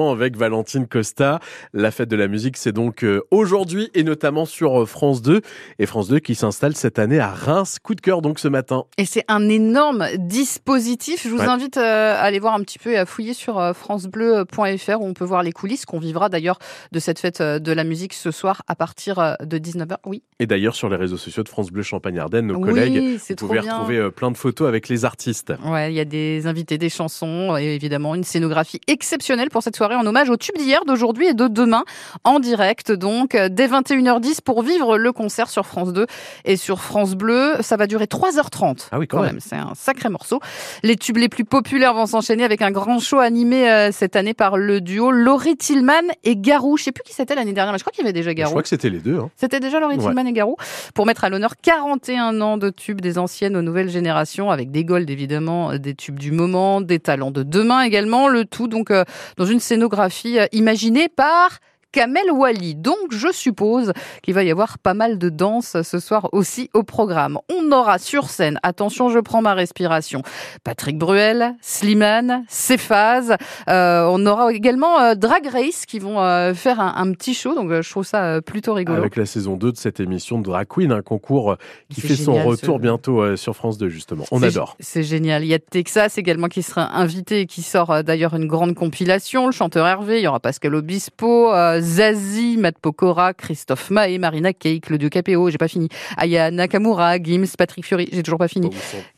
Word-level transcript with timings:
avec 0.00 0.36
Valentine 0.36 0.88
Costa. 0.88 1.38
La 1.72 1.92
fête 1.92 2.08
de 2.08 2.16
la 2.16 2.26
musique, 2.26 2.56
c'est 2.56 2.72
donc 2.72 3.04
euh, 3.04 3.22
aujourd'hui 3.30 3.90
et 3.94 4.02
notamment 4.02 4.44
sur 4.44 4.82
euh, 4.82 4.86
France 4.86 5.22
2. 5.22 5.40
Et 5.78 5.86
France 5.86 6.08
2 6.08 6.18
qui 6.18 6.34
s'installe 6.34 6.74
cette 6.74 6.98
année 6.98 7.20
à 7.20 7.28
Reims. 7.28 7.78
Coup 7.80 7.94
de 7.94 8.00
cœur 8.00 8.20
donc 8.20 8.40
ce 8.40 8.48
matin. 8.48 8.86
Et 8.98 9.04
c'est 9.04 9.22
un 9.28 9.48
énorme 9.48 10.04
dispositif. 10.18 11.22
Je 11.22 11.28
vous 11.28 11.38
Ouais. 11.38 11.46
invite 11.46 11.76
euh, 11.76 12.14
à 12.14 12.22
aller 12.22 12.40
voir 12.40 12.54
un 12.54 12.60
petit 12.62 12.80
peu 12.80 12.90
et 12.90 12.96
à 12.98 13.06
fouiller 13.06 13.34
sur 13.34 13.72
francebleu.fr 13.76 15.00
où 15.00 15.06
on 15.06 15.14
peut 15.14 15.24
voir 15.24 15.44
les 15.44 15.52
coulisses 15.52 15.84
qu'on 15.86 16.00
vivra 16.00 16.28
d'ailleurs 16.28 16.58
de 16.90 16.98
cette 16.98 17.20
fête 17.20 17.40
de 17.40 17.72
la 17.72 17.84
musique 17.84 18.14
ce 18.14 18.32
soir 18.32 18.62
à 18.66 18.74
partir 18.74 19.36
de 19.44 19.58
19h. 19.58 19.96
Oui, 20.06 20.22
Et 20.40 20.46
d'ailleurs 20.48 20.74
sur 20.74 20.88
les 20.88 20.96
réseaux 20.96 21.18
sociaux 21.18 21.44
de 21.44 21.48
France 21.48 21.70
Bleu 21.70 21.82
Champagne-Ardenne, 21.84 22.48
nos 22.48 22.56
oui 22.56 22.70
collègues, 22.70 23.18
vous 23.28 23.34
pouvez 23.36 23.60
bien. 23.60 23.72
retrouver 23.78 24.10
plein 24.10 24.32
de 24.32 24.36
photos 24.36 24.66
avec 24.66 24.88
les 24.88 25.04
artistes. 25.04 25.52
Ouais, 25.64 25.92
il 25.92 25.94
y 25.94 26.00
a 26.00 26.04
des 26.04 26.48
invités, 26.48 26.78
des 26.78 26.88
chansons 26.88 27.56
et 27.56 27.74
évidemment 27.76 28.16
une 28.16 28.24
scénographie 28.24 28.80
exceptionnelle 28.88 29.50
pour 29.50 29.62
cette 29.62 29.76
soirée 29.76 29.83
en 29.92 30.06
hommage 30.06 30.30
au 30.30 30.36
tube 30.36 30.56
d'hier, 30.56 30.84
d'aujourd'hui 30.86 31.26
et 31.26 31.34
de 31.34 31.48
demain 31.48 31.84
en 32.24 32.40
direct. 32.40 32.92
Donc 32.92 33.34
euh, 33.34 33.48
dès 33.50 33.68
21h10 33.68 34.40
pour 34.42 34.62
vivre 34.62 34.96
le 34.96 35.12
concert 35.12 35.50
sur 35.50 35.66
France 35.66 35.92
2 35.92 36.06
et 36.44 36.56
sur 36.56 36.80
France 36.80 37.14
Bleu. 37.14 37.54
Ça 37.60 37.76
va 37.76 37.86
durer 37.86 38.06
3h30. 38.06 38.88
Ah 38.92 38.98
oui, 38.98 39.06
quand 39.06 39.22
même. 39.22 39.38
C'est 39.40 39.56
un 39.56 39.72
sacré 39.74 40.08
morceau. 40.08 40.40
Les 40.82 40.96
tubes 40.96 41.16
les 41.18 41.28
plus 41.28 41.44
populaires 41.44 41.94
vont 41.94 42.06
s'enchaîner 42.06 42.44
avec 42.44 42.62
un 42.62 42.70
grand 42.70 42.98
show 42.98 43.18
animé 43.18 43.70
euh, 43.70 43.90
cette 43.92 44.16
année 44.16 44.34
par 44.34 44.56
le 44.56 44.80
duo 44.80 45.10
Laurie 45.10 45.56
Tillman 45.56 46.02
et 46.24 46.36
Garou. 46.36 46.76
Je 46.76 46.84
sais 46.84 46.92
plus 46.92 47.02
qui 47.04 47.12
c'était 47.12 47.34
l'année 47.34 47.52
dernière, 47.52 47.72
mais 47.72 47.78
je 47.78 47.84
crois 47.84 47.92
qu'il 47.92 48.02
y 48.02 48.06
avait 48.06 48.12
déjà 48.12 48.30
Je 48.30 48.34
Garou. 48.36 48.50
crois 48.52 48.62
que 48.62 48.68
c'était 48.68 48.90
les 48.90 49.00
deux. 49.00 49.18
hein. 49.18 49.30
C'était 49.36 49.60
déjà 49.60 49.80
Laurie 49.80 49.96
Ouais. 49.96 50.04
Tillman 50.06 50.26
et 50.26 50.32
Garou 50.32 50.56
pour 50.94 51.06
mettre 51.06 51.24
à 51.24 51.28
l'honneur 51.28 51.54
41 51.62 52.40
ans 52.40 52.56
de 52.56 52.70
tubes 52.70 53.00
des 53.00 53.18
anciennes 53.18 53.56
aux 53.56 53.62
nouvelles 53.62 53.88
générations 53.90 54.50
avec 54.50 54.70
des 54.70 54.84
golds 54.84 55.08
évidemment, 55.10 55.72
euh, 55.72 55.78
des 55.78 55.94
tubes 55.94 56.18
du 56.18 56.30
moment, 56.32 56.80
des 56.80 56.98
talents 56.98 57.30
de 57.30 57.42
demain 57.42 57.82
également, 57.82 58.28
le 58.28 58.44
tout 58.44 58.68
donc 58.68 58.90
euh, 58.90 59.04
dans 59.36 59.46
une 59.46 59.60
scénographie 59.74 60.38
euh, 60.38 60.46
imaginée 60.52 61.08
par 61.08 61.58
Kamel 61.94 62.32
Wally. 62.32 62.74
Donc, 62.74 62.96
je 63.12 63.30
suppose 63.32 63.92
qu'il 64.22 64.34
va 64.34 64.42
y 64.42 64.50
avoir 64.50 64.78
pas 64.78 64.94
mal 64.94 65.16
de 65.16 65.28
danse 65.28 65.76
ce 65.82 66.00
soir 66.00 66.28
aussi 66.32 66.68
au 66.74 66.82
programme. 66.82 67.38
On 67.48 67.70
aura 67.70 67.98
sur 68.00 68.28
scène, 68.30 68.58
attention, 68.64 69.10
je 69.10 69.20
prends 69.20 69.42
ma 69.42 69.54
respiration, 69.54 70.22
Patrick 70.64 70.98
Bruel, 70.98 71.54
Slimane, 71.62 72.44
Cephase. 72.48 73.36
Euh, 73.68 74.08
on 74.10 74.26
aura 74.26 74.52
également 74.52 74.98
euh, 75.00 75.14
Drag 75.14 75.46
Race 75.46 75.86
qui 75.86 76.00
vont 76.00 76.20
euh, 76.20 76.52
faire 76.52 76.80
un, 76.80 76.94
un 76.96 77.12
petit 77.12 77.32
show. 77.34 77.54
Donc, 77.54 77.70
je 77.70 77.88
trouve 77.88 78.04
ça 78.04 78.40
plutôt 78.42 78.74
rigolo. 78.74 78.98
Avec 78.98 79.14
la 79.14 79.26
saison 79.26 79.56
2 79.56 79.70
de 79.72 79.76
cette 79.76 80.00
émission 80.00 80.38
de 80.40 80.44
Drag 80.44 80.66
Queen, 80.66 80.90
un 80.90 81.02
concours 81.02 81.56
qui 81.88 82.00
fait 82.00 82.16
son 82.16 82.42
retour 82.42 82.76
ce- 82.76 82.80
bientôt 82.82 83.36
sur 83.36 83.54
France 83.54 83.78
2 83.78 83.88
justement. 83.88 84.24
On 84.32 84.42
adore. 84.42 84.76
C'est 84.80 85.04
génial. 85.04 85.44
Il 85.44 85.48
y 85.48 85.54
a 85.54 85.60
Texas 85.60 86.18
également 86.18 86.48
qui 86.48 86.62
sera 86.64 86.96
invité 86.98 87.40
et 87.42 87.46
qui 87.46 87.62
sort 87.62 88.02
d'ailleurs 88.02 88.34
une 88.34 88.46
grande 88.48 88.74
compilation. 88.74 89.46
Le 89.46 89.52
chanteur 89.52 89.86
Hervé, 89.86 90.18
il 90.18 90.24
y 90.24 90.26
aura 90.26 90.40
Pascal 90.40 90.74
Obispo, 90.74 91.52
Zazie, 91.84 92.56
Matt 92.56 92.78
Pokora, 92.78 93.34
Christophe 93.34 93.90
Maé, 93.90 94.18
Marina 94.18 94.52
Kaye, 94.52 94.80
Claudio 94.80 95.08
Capéo, 95.10 95.50
j'ai 95.50 95.58
pas 95.58 95.68
fini. 95.68 95.88
Aya 96.16 96.50
Nakamura, 96.50 97.18
Gims, 97.22 97.46
Patrick 97.58 97.84
Fury, 97.84 98.08
j'ai 98.10 98.22
toujours 98.22 98.38
pas 98.38 98.48
fini. 98.48 98.70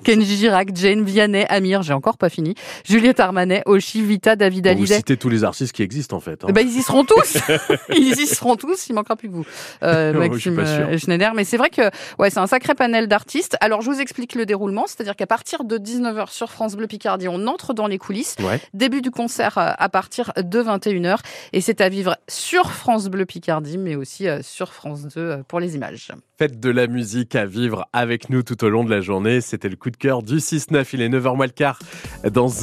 Kenji 0.04 0.36
Girac, 0.36 0.68
Jane 0.74 1.04
Vianney, 1.04 1.44
Amir, 1.48 1.82
j'ai 1.82 1.92
encore 1.92 2.18
pas 2.18 2.28
fini. 2.28 2.54
Juliette 2.84 3.20
Armanet, 3.20 3.62
Oshi, 3.66 4.02
Vita, 4.02 4.34
David 4.36 4.64
Bon, 4.64 4.70
vous 4.72 4.78
Hallyday. 4.78 4.96
citez 4.96 5.16
tous 5.16 5.28
les 5.28 5.44
artistes 5.44 5.72
qui 5.72 5.82
existent 5.82 6.16
en 6.16 6.20
fait. 6.20 6.42
hein. 6.44 6.48
Ben, 6.52 6.66
ils 6.66 6.76
y 6.78 6.82
seront 6.82 7.04
tous. 7.04 7.38
ils 7.96 8.20
y 8.20 8.26
seront 8.26 8.56
tous. 8.56 8.88
Il 8.88 8.94
manquera 8.94 9.14
plus 9.16 9.28
que 9.28 9.34
vous, 9.34 9.44
euh, 9.84 10.12
Maxime 10.28 10.58
euh, 10.58 10.98
Schneider. 10.98 11.34
Mais 11.34 11.44
c'est 11.44 11.56
vrai 11.56 11.70
que 11.70 11.82
ouais, 12.18 12.30
c'est 12.30 12.40
un 12.40 12.46
sacré 12.48 12.74
panel 12.74 13.06
d'artistes. 13.06 13.56
Alors, 13.60 13.80
je 13.82 13.90
vous 13.90 14.00
explique 14.00 14.34
le 14.34 14.44
déroulement. 14.44 14.84
C'est-à-dire 14.86 15.14
qu'à 15.14 15.26
partir 15.26 15.62
de 15.64 15.78
19h 15.78 16.30
sur 16.32 16.50
France 16.50 16.74
Bleu 16.74 16.86
Picardie, 16.88 17.28
on 17.28 17.46
entre 17.46 17.74
dans 17.74 17.86
les 17.86 17.98
coulisses. 17.98 18.34
Ouais. 18.40 18.60
Début 18.74 19.02
du 19.02 19.10
concert 19.10 19.56
euh, 19.58 19.70
à 19.78 19.88
partir 19.88 20.32
de 20.36 20.62
21h. 20.62 21.18
Et 21.52 21.60
c'est 21.60 21.80
à 21.80 21.88
vivre 21.88 22.16
sur 22.28 22.55
France 22.64 23.08
Bleu 23.08 23.26
Picardie, 23.26 23.76
mais 23.76 23.96
aussi 23.96 24.28
euh, 24.28 24.40
sur 24.42 24.72
France 24.72 25.02
2 25.02 25.20
euh, 25.20 25.42
pour 25.46 25.60
les 25.60 25.74
images. 25.74 26.12
Faites 26.38 26.58
de 26.58 26.70
la 26.70 26.86
musique 26.86 27.34
à 27.34 27.46
vivre 27.46 27.86
avec 27.92 28.30
nous 28.30 28.42
tout 28.42 28.62
au 28.64 28.68
long 28.68 28.84
de 28.84 28.90
la 28.90 29.00
journée. 29.00 29.40
C'était 29.40 29.68
le 29.68 29.76
coup 29.76 29.90
de 29.90 29.96
cœur 29.96 30.22
du 30.22 30.36
6-9. 30.36 30.86
Il 30.94 31.02
est 31.02 31.08
9h 31.08 31.36
moins 31.36 31.46
le 31.46 31.52
quart. 31.52 31.78
Dans 32.30 32.46
un 32.46 32.56